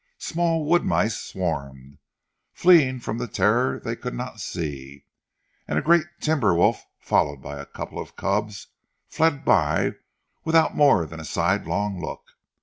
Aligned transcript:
Small 0.17 0.65
wood 0.65 0.83
mice 0.83 1.21
swarmed, 1.21 1.99
fleeing 2.53 2.99
from 3.01 3.19
the 3.19 3.27
terror 3.27 3.79
they 3.79 3.95
could 3.95 4.15
not 4.15 4.39
see; 4.41 5.05
and 5.67 5.77
a 5.77 5.81
great 5.83 6.07
timber 6.19 6.55
wolf 6.55 6.83
followed 6.99 7.37
by 7.39 7.59
a 7.59 7.67
couple 7.67 7.99
of 7.99 8.15
cubs 8.15 8.69
fled 9.07 9.45
by 9.45 9.91
without 10.43 10.75
more 10.75 11.05
than 11.05 11.19
a 11.19 11.23
sidelong 11.23 12.01
look. 12.01 12.31